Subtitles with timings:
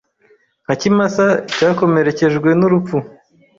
[0.63, 1.25] Nka kimasa
[1.55, 2.97] cyakomerekejwe nurupfu